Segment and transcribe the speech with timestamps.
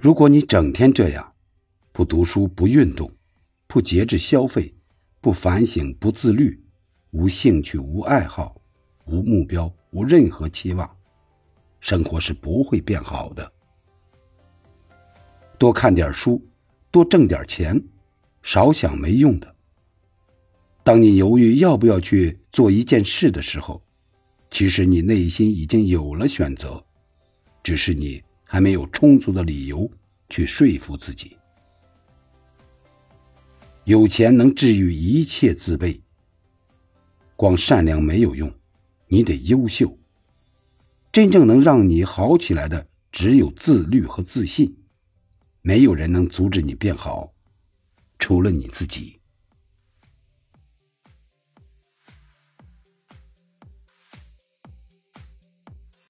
[0.00, 1.32] 如果你整天这样，
[1.90, 3.10] 不读书、不运动、
[3.66, 4.72] 不节制消费、
[5.20, 6.62] 不反省、不自律、
[7.10, 8.54] 无兴趣、无爱好、
[9.06, 10.88] 无目标、无任何期望，
[11.80, 13.52] 生活是不会变好的。
[15.58, 16.40] 多看点书，
[16.92, 17.82] 多挣点钱，
[18.44, 19.56] 少想没用的。
[20.84, 23.82] 当你犹豫要不要去做一件事的时候，
[24.48, 26.80] 其实你内心已经有了选择，
[27.64, 29.90] 只是你还没有充足的理由
[30.28, 31.36] 去说服自己。
[33.84, 36.00] 有钱能治愈一切自卑。
[37.36, 38.52] 光善良没有用，
[39.06, 39.96] 你得优秀。
[41.10, 44.76] 真正能让你好起来的，只有自律和自信。
[45.62, 47.32] 没有人能阻止你变好，
[48.18, 49.17] 除了你自己。